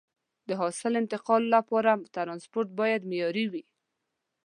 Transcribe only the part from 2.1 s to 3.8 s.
ترانسپورت باید معیاري وي.